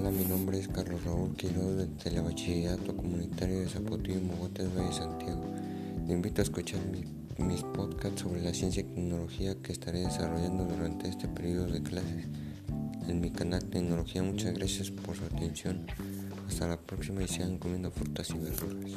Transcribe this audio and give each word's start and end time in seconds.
Hola, 0.00 0.12
mi 0.12 0.24
nombre 0.24 0.60
es 0.60 0.68
Carlos 0.68 1.02
Raúl 1.04 1.34
Quiroz 1.34 1.76
del 1.76 1.96
Telebachillerato 1.96 2.96
Comunitario 2.96 3.58
de 3.58 3.68
Zapotillo, 3.68 4.20
Mogotes, 4.20 4.72
Valle 4.72 4.92
Santiago. 4.92 5.42
Te 6.06 6.12
invito 6.12 6.40
a 6.40 6.44
escuchar 6.44 6.78
mis 7.38 7.62
podcasts 7.64 8.20
sobre 8.20 8.40
la 8.40 8.54
ciencia 8.54 8.82
y 8.82 8.84
tecnología 8.84 9.56
que 9.60 9.72
estaré 9.72 10.02
desarrollando 10.02 10.66
durante 10.66 11.08
este 11.08 11.26
periodo 11.26 11.66
de 11.66 11.82
clases 11.82 12.28
en 13.08 13.20
mi 13.20 13.32
canal 13.32 13.64
Tecnología. 13.64 14.22
Muchas 14.22 14.54
gracias 14.54 14.92
por 14.92 15.16
su 15.16 15.24
atención. 15.24 15.84
Hasta 16.46 16.68
la 16.68 16.80
próxima 16.80 17.24
y 17.24 17.26
sigan 17.26 17.58
comiendo 17.58 17.90
frutas 17.90 18.30
y 18.30 18.38
verduras. 18.38 18.92